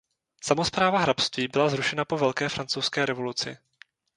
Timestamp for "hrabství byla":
0.99-1.69